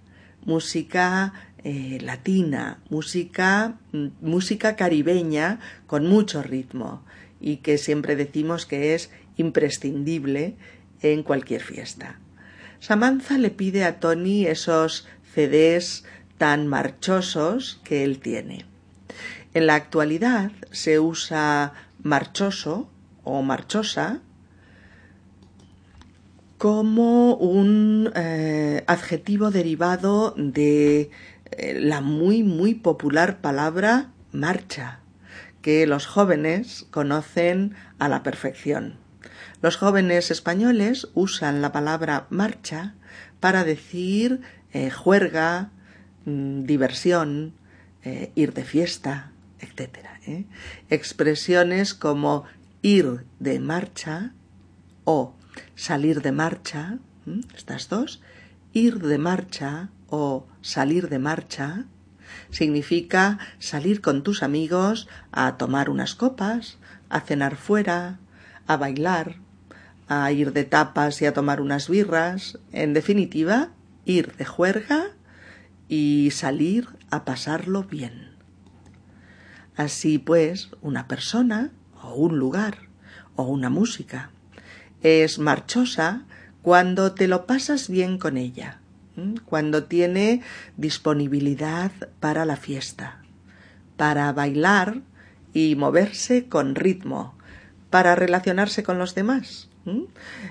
música 0.45 1.35
eh, 1.63 1.99
latina, 2.03 2.81
música, 2.91 3.77
mm, 3.93 4.07
música 4.23 4.75
caribeña 4.75 5.61
con 5.87 6.09
mucho 6.09 6.43
ritmo 6.43 7.05
y 7.41 7.59
que 7.59 7.79
siempre 7.79 8.17
decimos 8.17 8.67
que 8.67 8.95
es 8.95 9.11
imprescindible 9.37 10.57
en 11.01 11.23
cualquier 11.23 11.63
fiesta. 11.63 12.19
Samantha 12.81 13.39
le 13.39 13.51
pide 13.51 13.85
a 13.85 14.01
Tony 14.01 14.47
esos 14.47 15.07
CDs 15.35 16.05
tan 16.39 16.67
marchosos 16.67 17.81
que 17.85 18.05
él 18.05 18.21
tiene. 18.21 18.65
En 19.53 19.67
la 19.67 19.75
actualidad 19.75 20.53
se 20.71 21.01
usa 21.01 21.73
marchoso 22.03 22.89
o 23.25 23.43
marchosa 23.43 24.21
como 26.57 27.35
un 27.37 28.13
eh, 28.15 28.85
adjetivo 28.87 29.51
derivado 29.51 30.35
de 30.37 31.11
eh, 31.53 31.79
la 31.81 32.01
muy 32.01 32.43
muy 32.43 32.75
popular 32.75 33.41
palabra 33.41 34.13
marcha, 34.31 35.01
que 35.63 35.87
los 35.87 36.07
jóvenes 36.07 36.87
conocen 36.91 37.75
a 37.99 38.09
la 38.09 38.23
perfección. 38.23 38.97
Los 39.63 39.77
jóvenes 39.77 40.31
españoles 40.31 41.09
usan 41.15 41.61
la 41.61 41.73
palabra 41.73 42.27
marcha 42.31 42.95
para 43.41 43.65
decir 43.65 44.41
eh, 44.73 44.91
juerga, 44.91 45.71
mm, 46.25 46.63
diversión, 46.63 47.55
eh, 48.03 48.33
ir 48.35 48.55
de 48.55 48.65
fiesta, 48.65 49.33
etc. 49.61 49.99
¿eh? 50.27 50.47
Expresiones 50.89 51.95
como 51.95 52.45
ir 52.83 53.27
de 53.39 53.61
marcha 53.61 54.33
o 55.05 55.35
salir 55.75 56.23
de 56.23 56.33
marcha, 56.33 56.99
estas 57.55 57.89
dos, 57.89 58.23
ir 58.73 59.01
de 59.01 59.19
marcha 59.19 59.91
o 60.09 60.47
salir 60.63 61.09
de 61.09 61.19
marcha, 61.19 61.85
significa 62.51 63.39
salir 63.59 64.01
con 64.01 64.23
tus 64.23 64.43
amigos 64.43 65.09
a 65.33 65.57
tomar 65.57 65.91
unas 65.91 66.15
copas, 66.15 66.79
a 67.09 67.21
cenar 67.21 67.57
fuera, 67.57 68.19
a 68.67 68.77
bailar, 68.77 69.37
a 70.09 70.31
ir 70.33 70.53
de 70.53 70.65
tapas 70.65 71.23
y 71.23 71.27
a 71.27 71.33
tomar 71.33 71.61
unas 71.61 71.89
birras, 71.89 72.59
en 72.73 72.95
definitiva, 72.95 73.71
ir 74.05 74.37
de 74.37 74.45
juerga 74.45 75.07
y 75.89 76.31
salir 76.33 76.89
a 77.11 77.25
pasarlo 77.25 77.85
bien. 77.85 78.31
Así 79.77 80.19
pues, 80.19 80.71
una 80.83 81.09
persona 81.09 81.71
o 82.03 82.15
un 82.15 82.39
lugar 82.39 82.89
o 83.37 83.45
una 83.45 83.71
música 83.71 84.31
es 85.03 85.39
marchosa 85.39 86.25
cuando 86.63 87.13
te 87.13 87.27
lo 87.27 87.47
pasas 87.47 87.89
bien 87.89 88.19
con 88.19 88.37
ella, 88.37 88.81
cuando 89.45 89.85
tiene 89.85 90.43
disponibilidad 90.77 91.93
para 92.21 92.45
la 92.45 92.57
fiesta, 92.57 93.23
para 93.97 94.33
bailar 94.33 95.03
y 95.53 95.75
moverse 95.75 96.47
con 96.47 96.75
ritmo, 96.75 97.37
para 97.91 98.15
relacionarse 98.15 98.83
con 98.83 98.99
los 98.99 99.15
demás. 99.15 99.69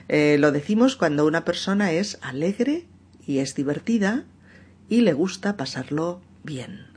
Eh, 0.07 0.37
lo 0.39 0.51
decimos 0.51 0.95
cuando 0.95 1.25
una 1.25 1.45
persona 1.45 1.91
es 1.91 2.17
alegre 2.21 2.85
y 3.25 3.39
es 3.39 3.55
divertida 3.55 4.25
y 4.89 5.01
le 5.01 5.13
gusta 5.13 5.55
pasarlo 5.55 6.21
bien. 6.43 6.87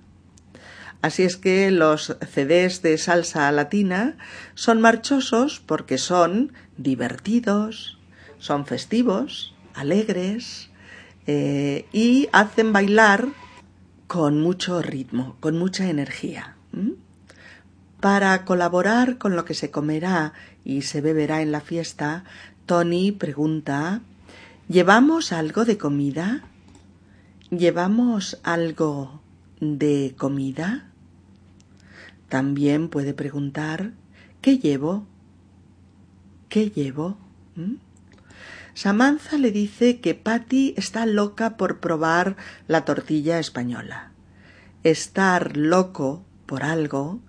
Así 1.02 1.24
es 1.24 1.36
que 1.36 1.70
los 1.70 2.16
CDs 2.32 2.80
de 2.82 2.96
salsa 2.96 3.50
latina 3.50 4.16
son 4.54 4.80
marchosos 4.80 5.60
porque 5.64 5.98
son 5.98 6.52
divertidos, 6.76 7.98
son 8.38 8.66
festivos, 8.66 9.54
alegres 9.74 10.70
eh, 11.26 11.86
y 11.92 12.28
hacen 12.32 12.72
bailar 12.72 13.28
con 14.06 14.40
mucho 14.40 14.82
ritmo, 14.82 15.36
con 15.40 15.58
mucha 15.58 15.88
energía. 15.88 16.56
Para 18.00 18.44
colaborar 18.44 19.18
con 19.18 19.36
lo 19.36 19.44
que 19.44 19.54
se 19.54 19.70
comerá 19.70 20.32
y 20.64 20.82
se 20.82 21.00
beberá 21.00 21.42
en 21.42 21.52
la 21.52 21.60
fiesta, 21.60 22.24
Tony 22.66 23.12
pregunta 23.12 24.00
¿Llevamos 24.68 25.32
algo 25.32 25.64
de 25.64 25.76
comida? 25.76 26.42
¿Llevamos 27.50 28.38
algo 28.42 29.20
de 29.60 30.14
comida? 30.16 30.90
También 32.28 32.88
puede 32.88 33.14
preguntar 33.14 33.92
¿Qué 34.40 34.58
llevo? 34.58 35.06
¿Qué 36.48 36.70
llevo? 36.70 37.16
Samantha 38.74 39.36
le 39.36 39.50
dice 39.50 40.00
que 40.00 40.14
Patty 40.14 40.74
está 40.76 41.04
loca 41.06 41.56
por 41.56 41.80
probar 41.80 42.36
la 42.68 42.84
tortilla 42.84 43.38
española. 43.38 44.12
Estar 44.82 45.56
loco 45.56 46.24
por 46.46 46.62
algo 46.62 47.20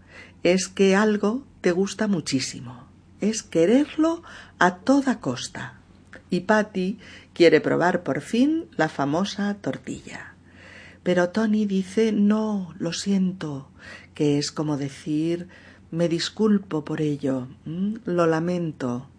es 0.44 0.68
que 0.68 0.96
algo 0.96 1.46
te 1.62 1.72
gusta 1.72 2.08
muchísimo, 2.08 2.88
es 3.22 3.44
quererlo 3.44 4.24
a 4.60 4.78
toda 4.78 5.20
costa. 5.20 5.80
Y 6.30 6.42
Patty 6.42 6.98
quiere 7.34 7.62
probar 7.62 8.04
por 8.04 8.22
fin 8.22 8.66
la 8.76 8.90
famosa 8.90 9.54
tortilla. 9.56 10.34
Pero 11.04 11.30
Tony 11.30 11.66
dice 11.66 12.12
no, 12.12 12.74
lo 12.80 12.94
siento, 12.94 13.70
que 14.14 14.38
es 14.38 14.52
como 14.52 14.78
decir 14.78 15.48
me 15.92 16.10
disculpo 16.10 16.84
por 16.84 17.02
ello, 17.02 17.48
lo 17.66 18.26
lamento. 18.26 19.10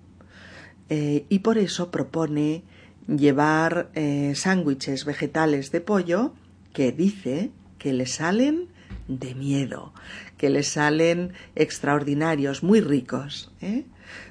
Eh, 0.89 1.25
y 1.29 1.41
por 1.41 1.59
eso 1.59 1.91
propone 1.91 2.63
llevar 3.07 3.91
eh, 3.95 4.33
sándwiches 4.35 5.05
vegetales 5.05 5.71
de 5.73 5.81
pollo 5.81 6.35
que 6.73 6.93
dice 6.93 7.51
que 7.79 7.93
le 7.93 8.07
salen 8.07 8.69
de 9.09 9.35
miedo, 9.35 9.93
que 10.39 10.51
le 10.51 10.63
salen 10.63 11.33
extraordinarios, 11.55 12.63
muy 12.63 12.81
ricos. 12.81 13.53
¿eh? 13.61 13.85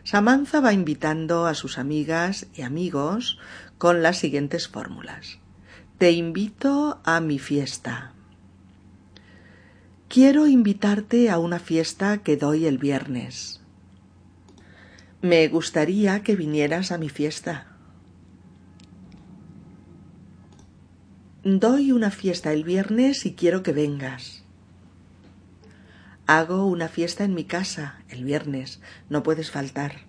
Samantha 0.04 0.60
va 0.60 0.74
invitando 0.74 1.46
a 1.46 1.54
sus 1.54 1.78
amigas 1.78 2.48
y 2.56 2.62
amigos 2.62 3.40
con 3.78 4.02
las 4.02 4.18
siguientes 4.18 4.68
fórmulas. 4.68 5.40
Te 5.98 6.12
invito 6.12 7.00
a 7.04 7.20
mi 7.20 7.40
fiesta. 7.40 8.14
Quiero 10.08 10.48
invitarte 10.48 11.30
a 11.30 11.40
una 11.40 11.60
fiesta 11.60 12.20
que 12.20 12.38
doy 12.38 12.66
el 12.66 12.78
viernes. 12.78 13.63
Me 15.24 15.48
gustaría 15.48 16.22
que 16.22 16.36
vinieras 16.36 16.92
a 16.92 16.98
mi 16.98 17.08
fiesta. 17.08 17.68
Doy 21.46 21.94
una 21.94 22.12
fiesta 22.12 22.52
el 22.52 22.66
viernes 22.66 23.26
y 23.26 23.34
quiero 23.34 23.64
que 23.64 23.72
vengas. 23.72 24.44
Hago 26.28 26.66
una 26.66 26.90
fiesta 26.90 27.24
en 27.24 27.36
mi 27.36 27.46
casa 27.46 28.04
el 28.10 28.26
viernes, 28.26 28.82
no 29.08 29.24
puedes 29.24 29.50
faltar. 29.50 30.02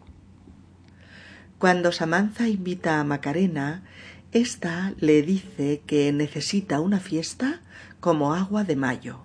Cuando 1.59 1.93
Samantha 1.93 2.49
invita 2.49 2.99
a 2.99 3.05
Macarena, 3.05 3.85
ésta 4.33 4.95
le 4.99 5.23
dice 5.23 5.83
que 5.87 6.13
necesita 6.13 6.81
una 6.81 6.99
fiesta 6.99 7.63
como 8.01 8.35
agua 8.35 8.65
de 8.65 8.75
mayo. 8.75 9.21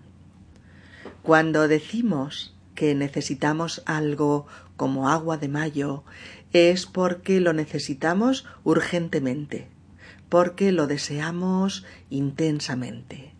Cuando 1.24 1.68
decimos 1.68 2.59
que 2.80 2.96
necesitamos 2.96 3.84
algo 3.86 4.48
como 4.78 5.10
agua 5.10 5.36
de 5.36 5.50
mayo, 5.50 6.06
es 6.54 6.86
porque 6.86 7.42
lo 7.42 7.52
necesitamos 7.52 8.46
urgentemente, 8.64 9.68
porque 10.30 10.72
lo 10.72 10.88
deseamos 10.88 11.86
intensamente. 12.10 13.34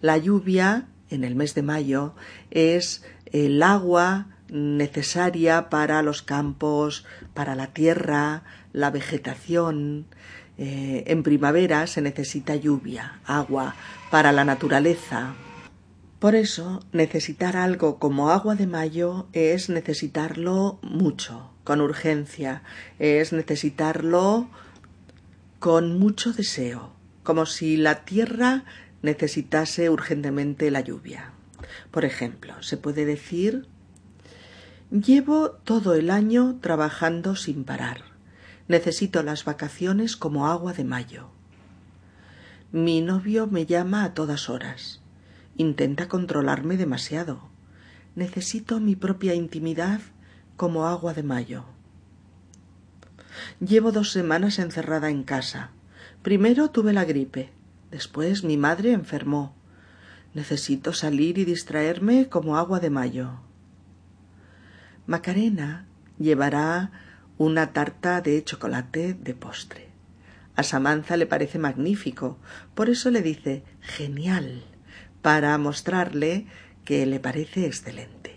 La 0.00 0.18
lluvia 0.18 0.88
en 1.10 1.22
el 1.22 1.36
mes 1.36 1.54
de 1.54 1.62
mayo 1.62 2.16
es 2.50 3.04
el 3.26 3.62
agua 3.62 4.26
necesaria 4.48 5.70
para 5.70 6.02
los 6.02 6.22
campos, 6.22 7.06
para 7.34 7.54
la 7.54 7.68
tierra, 7.68 8.42
la 8.72 8.90
vegetación. 8.90 10.06
Eh, 10.58 11.04
en 11.06 11.22
primavera 11.22 11.86
se 11.86 12.02
necesita 12.02 12.56
lluvia, 12.56 13.20
agua, 13.26 13.76
para 14.10 14.32
la 14.32 14.44
naturaleza. 14.44 15.36
Por 16.24 16.36
eso, 16.36 16.80
necesitar 16.92 17.54
algo 17.54 17.98
como 17.98 18.30
agua 18.30 18.54
de 18.54 18.66
mayo 18.66 19.28
es 19.34 19.68
necesitarlo 19.68 20.78
mucho, 20.80 21.50
con 21.64 21.82
urgencia, 21.82 22.62
es 22.98 23.34
necesitarlo 23.34 24.48
con 25.58 25.98
mucho 25.98 26.32
deseo, 26.32 26.94
como 27.24 27.44
si 27.44 27.76
la 27.76 28.06
tierra 28.06 28.64
necesitase 29.02 29.90
urgentemente 29.90 30.70
la 30.70 30.80
lluvia. 30.80 31.32
Por 31.90 32.06
ejemplo, 32.06 32.54
se 32.62 32.78
puede 32.78 33.04
decir 33.04 33.66
Llevo 34.90 35.50
todo 35.50 35.94
el 35.94 36.08
año 36.08 36.58
trabajando 36.62 37.36
sin 37.36 37.64
parar. 37.64 38.00
Necesito 38.66 39.22
las 39.22 39.44
vacaciones 39.44 40.16
como 40.16 40.46
agua 40.46 40.72
de 40.72 40.84
mayo. 40.84 41.28
Mi 42.72 43.02
novio 43.02 43.46
me 43.46 43.66
llama 43.66 44.04
a 44.04 44.14
todas 44.14 44.48
horas. 44.48 45.03
Intenta 45.56 46.08
controlarme 46.08 46.76
demasiado. 46.76 47.48
Necesito 48.14 48.80
mi 48.80 48.96
propia 48.96 49.34
intimidad 49.34 50.00
como 50.56 50.86
agua 50.86 51.14
de 51.14 51.22
mayo. 51.22 51.64
Llevo 53.60 53.92
dos 53.92 54.12
semanas 54.12 54.58
encerrada 54.58 55.10
en 55.10 55.24
casa. 55.24 55.70
Primero 56.22 56.70
tuve 56.70 56.92
la 56.92 57.04
gripe, 57.04 57.50
Después 57.94 58.42
mi 58.42 58.56
madre 58.56 58.90
enfermó. 58.90 59.54
Necesito 60.34 60.92
salir 60.92 61.38
y 61.38 61.44
distraerme 61.44 62.28
como 62.28 62.56
agua 62.56 62.80
de 62.80 62.90
mayo. 62.90 63.38
Macarena 65.06 65.86
llevará 66.18 66.90
una 67.38 67.72
tarta 67.72 68.20
de 68.20 68.42
chocolate 68.42 69.14
de 69.14 69.34
postre. 69.34 69.90
A 70.56 70.64
Samantha 70.64 71.16
le 71.16 71.26
parece 71.26 71.60
magnífico, 71.60 72.36
por 72.74 72.90
eso 72.90 73.12
le 73.12 73.22
dice 73.22 73.62
genial, 73.80 74.64
para 75.24 75.56
mostrarle 75.56 76.44
que 76.84 77.06
le 77.06 77.18
parece 77.18 77.64
excelente. 77.64 78.36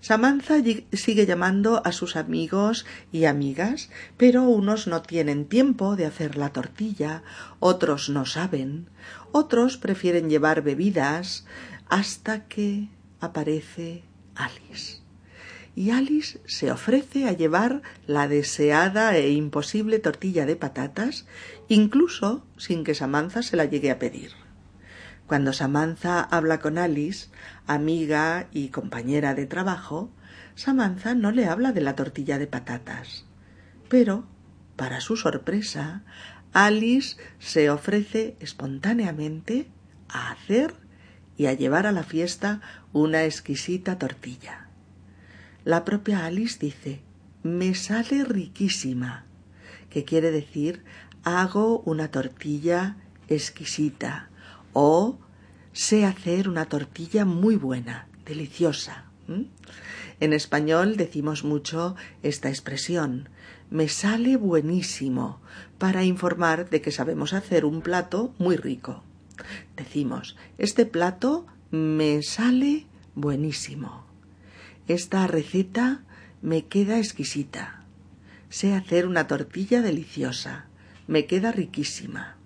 Samantha 0.00 0.56
sigue 0.92 1.24
llamando 1.24 1.82
a 1.86 1.92
sus 1.92 2.16
amigos 2.16 2.84
y 3.12 3.26
amigas, 3.26 3.88
pero 4.16 4.42
unos 4.42 4.88
no 4.88 5.02
tienen 5.02 5.44
tiempo 5.44 5.94
de 5.94 6.06
hacer 6.06 6.36
la 6.36 6.48
tortilla, 6.48 7.22
otros 7.60 8.08
no 8.08 8.26
saben, 8.26 8.88
otros 9.30 9.76
prefieren 9.76 10.28
llevar 10.28 10.62
bebidas, 10.62 11.46
hasta 11.88 12.48
que 12.48 12.88
aparece 13.20 14.02
Alice. 14.34 14.98
Y 15.76 15.90
Alice 15.90 16.40
se 16.44 16.72
ofrece 16.72 17.28
a 17.28 17.34
llevar 17.34 17.82
la 18.08 18.26
deseada 18.26 19.16
e 19.16 19.30
imposible 19.30 20.00
tortilla 20.00 20.44
de 20.44 20.56
patatas, 20.56 21.24
incluso 21.68 22.44
sin 22.56 22.82
que 22.82 22.96
Samantha 22.96 23.44
se 23.44 23.56
la 23.56 23.64
llegue 23.64 23.92
a 23.92 24.00
pedir. 24.00 24.37
Cuando 25.28 25.52
Samantha 25.52 26.22
habla 26.22 26.58
con 26.58 26.78
Alice, 26.78 27.28
amiga 27.66 28.48
y 28.50 28.70
compañera 28.70 29.34
de 29.34 29.44
trabajo, 29.44 30.10
Samantha 30.54 31.14
no 31.14 31.32
le 31.32 31.44
habla 31.44 31.72
de 31.72 31.82
la 31.82 31.94
tortilla 31.94 32.38
de 32.38 32.46
patatas. 32.46 33.26
Pero, 33.90 34.24
para 34.74 35.02
su 35.02 35.18
sorpresa, 35.18 36.02
Alice 36.54 37.18
se 37.38 37.68
ofrece 37.68 38.38
espontáneamente 38.40 39.68
a 40.08 40.30
hacer 40.30 40.72
y 41.36 41.44
a 41.44 41.52
llevar 41.52 41.86
a 41.86 41.92
la 41.92 42.04
fiesta 42.04 42.62
una 42.94 43.24
exquisita 43.24 43.98
tortilla. 43.98 44.68
La 45.62 45.84
propia 45.84 46.24
Alice 46.24 46.58
dice 46.58 47.02
me 47.42 47.74
sale 47.74 48.24
riquísima, 48.24 49.26
que 49.90 50.06
quiere 50.06 50.30
decir 50.30 50.84
hago 51.22 51.80
una 51.80 52.10
tortilla 52.10 52.96
exquisita, 53.28 54.30
o 54.80 55.18
sé 55.72 56.04
hacer 56.04 56.48
una 56.48 56.66
tortilla 56.66 57.24
muy 57.24 57.56
buena, 57.56 58.06
deliciosa. 58.24 59.06
En 60.20 60.32
español 60.32 60.96
decimos 60.96 61.42
mucho 61.42 61.96
esta 62.22 62.48
expresión, 62.48 63.28
me 63.70 63.88
sale 63.88 64.36
buenísimo, 64.36 65.40
para 65.78 66.04
informar 66.04 66.70
de 66.70 66.80
que 66.80 66.92
sabemos 66.92 67.32
hacer 67.32 67.64
un 67.64 67.80
plato 67.80 68.32
muy 68.38 68.56
rico. 68.56 69.02
Decimos, 69.76 70.36
este 70.58 70.86
plato 70.86 71.44
me 71.72 72.22
sale 72.22 72.86
buenísimo. 73.16 74.04
Esta 74.86 75.26
receta 75.26 76.04
me 76.40 76.66
queda 76.66 76.98
exquisita. 76.98 77.82
Sé 78.48 78.74
hacer 78.74 79.08
una 79.08 79.26
tortilla 79.26 79.82
deliciosa. 79.82 80.66
Me 81.08 81.26
queda 81.26 81.50
riquísima 81.50 82.36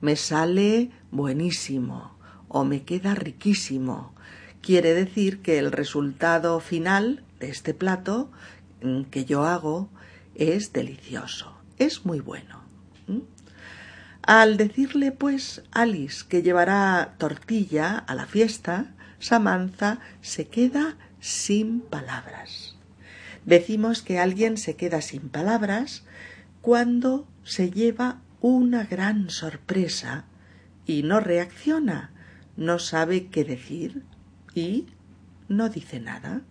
me 0.00 0.16
sale 0.16 0.90
buenísimo 1.10 2.16
o 2.48 2.64
me 2.64 2.82
queda 2.82 3.14
riquísimo. 3.14 4.14
Quiere 4.60 4.94
decir 4.94 5.42
que 5.42 5.58
el 5.58 5.72
resultado 5.72 6.60
final 6.60 7.22
de 7.40 7.50
este 7.50 7.74
plato 7.74 8.30
mm, 8.82 9.02
que 9.04 9.24
yo 9.24 9.44
hago 9.44 9.88
es 10.34 10.72
delicioso, 10.72 11.56
es 11.78 12.04
muy 12.04 12.20
bueno. 12.20 12.66
Al 14.22 14.56
decirle 14.56 15.12
pues 15.12 15.62
Alice 15.70 16.24
que 16.28 16.42
llevará 16.42 17.14
tortilla 17.16 17.96
a 17.96 18.14
la 18.16 18.26
fiesta, 18.26 18.92
Samantha 19.20 20.00
se 20.20 20.48
queda 20.48 20.96
sin 21.20 21.80
palabras. 21.80 22.74
Decimos 23.44 24.02
que 24.02 24.18
alguien 24.18 24.56
se 24.56 24.74
queda 24.74 25.00
sin 25.00 25.28
palabras 25.28 26.04
cuando 26.60 27.28
se 27.44 27.70
lleva 27.70 28.18
una 28.54 28.84
gran 28.84 29.28
sorpresa 29.28 30.24
y 30.84 31.02
no 31.02 31.18
reacciona, 31.18 32.12
no 32.56 32.78
sabe 32.78 33.26
qué 33.26 33.42
decir 33.42 34.04
y 34.54 34.86
no 35.48 35.68
dice 35.68 35.98
nada. 35.98 36.42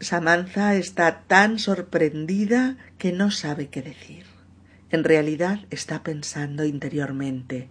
Samantha 0.00 0.76
está 0.76 1.24
tan 1.26 1.58
sorprendida 1.58 2.78
que 2.96 3.12
no 3.12 3.30
sabe 3.30 3.68
qué 3.68 3.82
decir. 3.82 4.24
En 4.90 5.04
realidad 5.04 5.66
está 5.68 6.02
pensando 6.02 6.64
interiormente 6.64 7.68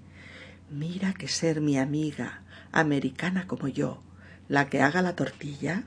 Mira 0.69 1.13
que 1.13 1.27
ser 1.27 1.61
mi 1.61 1.79
amiga, 1.79 2.43
americana 2.71 3.47
como 3.47 3.67
yo, 3.67 4.03
la 4.47 4.69
que 4.69 4.83
haga 4.83 5.01
la 5.01 5.15
tortilla. 5.15 5.85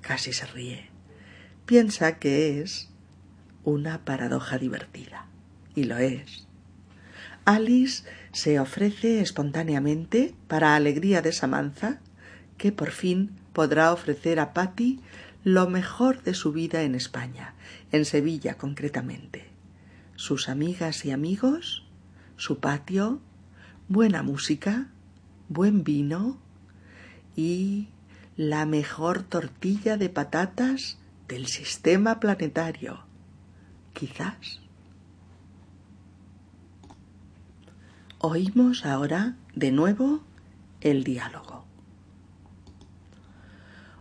Casi 0.00 0.32
se 0.32 0.46
ríe. 0.46 0.90
Piensa 1.66 2.18
que 2.18 2.60
es 2.60 2.90
una 3.62 4.04
paradoja 4.04 4.58
divertida 4.58 5.28
y 5.74 5.84
lo 5.84 5.98
es. 5.98 6.46
Alice 7.44 8.04
se 8.32 8.58
ofrece 8.58 9.20
espontáneamente 9.20 10.34
para 10.48 10.74
alegría 10.74 11.22
de 11.22 11.32
Samantha, 11.32 12.00
que 12.56 12.72
por 12.72 12.90
fin 12.90 13.36
podrá 13.52 13.92
ofrecer 13.92 14.40
a 14.40 14.54
Patty 14.54 15.00
lo 15.44 15.68
mejor 15.68 16.22
de 16.22 16.32
su 16.32 16.52
vida 16.52 16.82
en 16.82 16.94
España, 16.94 17.54
en 17.92 18.04
Sevilla 18.06 18.56
concretamente. 18.56 19.44
Sus 20.16 20.48
amigas 20.48 21.04
y 21.04 21.10
amigos, 21.10 21.84
su 22.36 22.60
patio, 22.60 23.20
buena 23.88 24.22
música, 24.22 24.88
buen 25.48 25.84
vino 25.84 26.38
y 27.36 27.88
la 28.36 28.64
mejor 28.64 29.22
tortilla 29.22 29.96
de 29.96 30.08
patatas 30.08 30.98
del 31.28 31.46
sistema 31.46 32.20
planetario. 32.20 33.04
Quizás. 33.92 34.63
Oímos 38.26 38.86
ahora 38.86 39.36
de 39.54 39.70
nuevo 39.70 40.22
el 40.80 41.04
diálogo. 41.04 41.66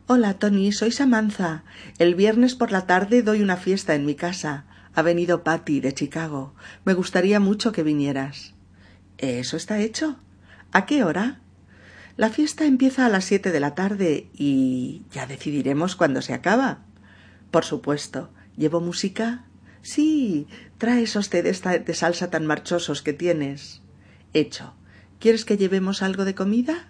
Hola, 0.08 0.36
Tony, 0.40 0.72
soy 0.72 0.94
Samantha. 0.94 1.66
El 2.00 2.16
viernes 2.16 2.56
por 2.56 2.72
la 2.72 2.88
tarde 2.88 3.22
doy 3.22 3.42
una 3.42 3.58
fiesta 3.58 3.96
en 3.96 4.06
mi 4.06 4.16
casa. 4.16 4.64
Ha 4.96 5.02
venido 5.02 5.44
Patty 5.44 5.82
de 5.82 5.94
Chicago. 5.94 6.56
Me 6.86 6.94
gustaría 6.94 7.42
mucho 7.42 7.74
que 7.74 7.84
vinieras. 7.84 8.54
¿Eso 9.18 9.58
está 9.58 9.80
hecho? 9.80 10.16
¿A 10.72 10.86
qué 10.86 11.04
hora? 11.04 11.42
La 12.16 12.30
fiesta 12.30 12.64
empieza 12.64 13.06
a 13.06 13.10
las 13.10 13.26
siete 13.26 13.52
de 13.52 13.60
la 13.60 13.76
tarde 13.76 14.30
y 14.34 15.02
ya 15.12 15.28
decidiremos 15.28 15.98
cuándo 15.98 16.22
se 16.22 16.34
acaba. 16.34 16.86
Por 17.52 17.66
supuesto. 17.66 18.30
¿Llevo 18.56 18.80
música? 18.80 19.44
Sí. 19.82 20.48
Trae 20.78 21.04
esos 21.04 21.30
té 21.30 21.44
de 21.44 21.94
salsa 21.94 22.30
tan 22.30 22.46
marchosos 22.46 23.02
que 23.02 23.12
tienes. 23.12 23.83
Hecho. 24.34 24.74
¿Quieres 25.20 25.46
que 25.46 25.58
llevemos 25.58 26.02
algo 26.02 26.26
de 26.26 26.36
comida? 26.36 26.88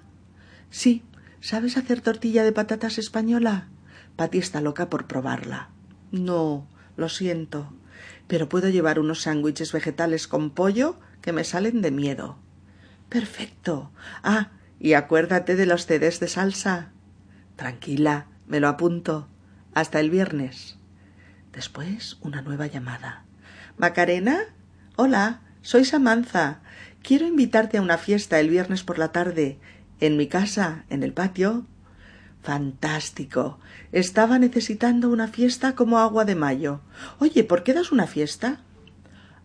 Sí. 0.69 1.03
¿Sabes 1.39 1.75
hacer 1.75 1.99
tortilla 2.01 2.43
de 2.43 2.53
patatas 2.53 2.97
española? 2.97 3.67
Patty 4.15 4.37
está 4.37 4.61
loca 4.61 4.89
por 4.89 5.07
probarla. 5.07 5.69
No, 6.11 6.67
lo 6.95 7.09
siento. 7.09 7.73
Pero 8.27 8.47
puedo 8.47 8.69
llevar 8.69 8.97
unos 8.97 9.23
sándwiches 9.23 9.73
vegetales 9.73 10.27
con 10.27 10.51
pollo 10.51 10.99
que 11.21 11.33
me 11.33 11.43
salen 11.43 11.81
de 11.81 11.91
miedo. 11.91 12.37
Perfecto. 13.09 13.91
Ah, 14.23 14.51
y 14.79 14.93
acuérdate 14.93 15.55
de 15.55 15.65
los 15.65 15.85
CDs 15.85 16.19
de 16.19 16.27
salsa. 16.27 16.91
Tranquila, 17.55 18.27
me 18.47 18.59
lo 18.59 18.67
apunto. 18.67 19.27
Hasta 19.73 19.99
el 19.99 20.09
viernes. 20.09 20.77
Después 21.51 22.17
una 22.21 22.41
nueva 22.41 22.67
llamada. 22.67 23.25
Macarena. 23.77 24.39
Hola, 24.95 25.41
soy 25.61 25.85
Samantha. 25.85 26.61
Quiero 27.03 27.27
invitarte 27.27 27.77
a 27.77 27.81
una 27.81 27.97
fiesta 27.97 28.39
el 28.39 28.49
viernes 28.49 28.83
por 28.83 28.97
la 28.97 29.11
tarde, 29.11 29.59
en 29.99 30.15
mi 30.15 30.27
casa, 30.27 30.85
en 30.89 31.03
el 31.03 31.11
patio. 31.11 31.65
Fantástico. 32.41 33.59
Estaba 33.91 34.39
necesitando 34.39 35.09
una 35.09 35.27
fiesta 35.27 35.75
como 35.75 35.99
agua 35.99 36.23
de 36.23 36.35
mayo. 36.35 36.79
Oye, 37.19 37.43
¿por 37.43 37.63
qué 37.63 37.73
das 37.73 37.91
una 37.91 38.07
fiesta? 38.07 38.61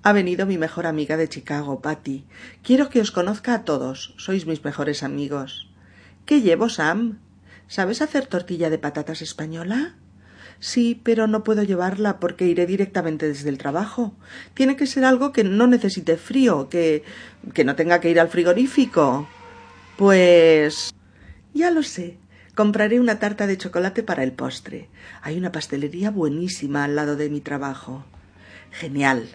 Ha 0.05 0.12
venido 0.12 0.47
mi 0.47 0.57
mejor 0.57 0.87
amiga 0.87 1.16
de 1.16 1.29
Chicago, 1.29 1.81
Patty. 1.81 2.25
Quiero 2.62 2.90
que 2.90 3.01
os 3.01 3.11
conozca 3.11 3.55
a 3.55 3.64
todos. 3.64 4.14
Sois 4.18 4.47
mis 4.47 4.64
mejores 4.64 5.03
amigos. 5.03 5.68
¿Qué 6.27 6.42
llevo, 6.42 6.68
Sam? 6.68 7.18
¿Sabes 7.66 8.03
hacer 8.03 8.27
tortilla 8.27 8.71
de 8.71 8.79
patatas 8.79 9.21
española? 9.21 9.97
Sí, 10.61 11.01
pero 11.05 11.27
no 11.29 11.44
puedo 11.44 11.62
llevarla 11.62 12.18
porque 12.18 12.47
iré 12.47 12.66
directamente 12.66 13.29
desde 13.29 13.49
el 13.49 13.59
trabajo. 13.59 14.14
Tiene 14.55 14.77
que 14.77 14.87
ser 14.87 15.05
algo 15.05 15.33
que 15.33 15.44
no 15.44 15.66
necesite 15.66 16.16
frío, 16.16 16.68
que. 16.68 17.05
que 17.55 17.64
no 17.64 17.77
tenga 17.77 18.01
que 18.01 18.11
ir 18.11 18.18
al 18.18 18.29
frigorífico. 18.29 19.29
Pues. 19.97 20.92
ya 21.55 21.71
lo 21.71 21.83
sé. 21.83 22.18
Compraré 22.55 22.99
una 22.99 23.21
tarta 23.21 23.47
de 23.47 23.57
chocolate 23.57 24.03
para 24.03 24.25
el 24.25 24.33
postre. 24.33 24.88
Hay 25.23 25.38
una 25.38 25.53
pastelería 25.53 26.11
buenísima 26.11 26.85
al 26.85 26.97
lado 26.97 27.14
de 27.14 27.31
mi 27.31 27.40
trabajo. 27.40 28.05
Genial. 28.73 29.29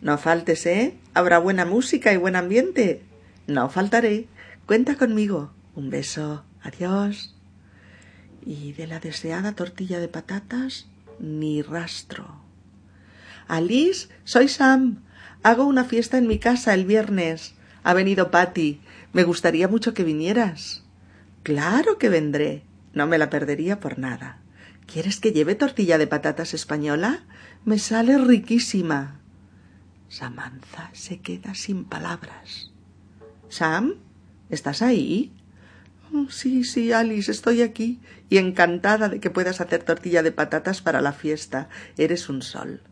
No 0.00 0.16
faltes, 0.16 0.64
¿eh? 0.66 0.94
Habrá 1.12 1.40
buena 1.40 1.64
música 1.64 2.12
y 2.12 2.18
buen 2.18 2.36
ambiente. 2.36 3.02
No 3.48 3.68
faltaré. 3.68 4.28
Cuenta 4.66 4.94
conmigo. 4.94 5.50
Un 5.74 5.90
beso. 5.90 6.44
Adiós 6.62 7.37
y 8.48 8.72
de 8.72 8.86
la 8.86 8.98
deseada 8.98 9.52
tortilla 9.52 10.00
de 10.00 10.08
patatas 10.08 10.86
ni 11.20 11.60
rastro. 11.60 12.40
Alice, 13.46 14.08
soy 14.24 14.48
Sam. 14.48 15.02
Hago 15.42 15.66
una 15.66 15.84
fiesta 15.84 16.16
en 16.16 16.26
mi 16.26 16.38
casa 16.38 16.72
el 16.72 16.86
viernes. 16.86 17.54
Ha 17.84 17.92
venido 17.92 18.30
Patty. 18.30 18.80
Me 19.12 19.24
gustaría 19.24 19.68
mucho 19.68 19.92
que 19.92 20.02
vinieras. 20.02 20.82
Claro 21.42 21.98
que 21.98 22.08
vendré. 22.08 22.62
No 22.94 23.06
me 23.06 23.18
la 23.18 23.28
perdería 23.28 23.80
por 23.80 23.98
nada. 23.98 24.38
¿Quieres 24.86 25.20
que 25.20 25.32
lleve 25.32 25.54
tortilla 25.54 25.98
de 25.98 26.06
patatas 26.06 26.54
española? 26.54 27.26
Me 27.66 27.78
sale 27.78 28.16
riquísima. 28.16 29.20
Samantha 30.08 30.88
se 30.94 31.20
queda 31.20 31.54
sin 31.54 31.84
palabras. 31.84 32.72
Sam, 33.50 33.96
¿estás 34.48 34.80
ahí? 34.80 35.37
Oh, 36.12 36.30
sí, 36.30 36.64
sí, 36.64 36.92
Alice, 36.92 37.30
estoy 37.30 37.62
aquí 37.62 38.00
y 38.30 38.38
encantada 38.38 39.08
de 39.08 39.20
que 39.20 39.30
puedas 39.30 39.60
hacer 39.60 39.82
tortilla 39.82 40.22
de 40.22 40.32
patatas 40.32 40.80
para 40.80 41.00
la 41.00 41.12
fiesta. 41.12 41.68
Eres 41.96 42.28
un 42.28 42.42
sol. 42.42 42.82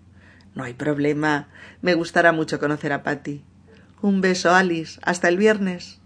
No 0.54 0.64
hay 0.64 0.74
problema. 0.74 1.48
Me 1.82 1.94
gustará 1.94 2.32
mucho 2.32 2.58
conocer 2.58 2.92
a 2.92 3.02
Patty. 3.02 3.42
Un 4.02 4.20
beso, 4.20 4.54
Alice. 4.54 5.00
Hasta 5.02 5.28
el 5.28 5.36
viernes. 5.36 6.00